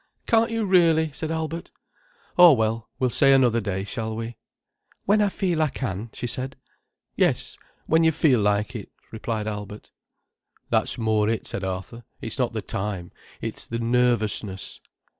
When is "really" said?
0.65-1.11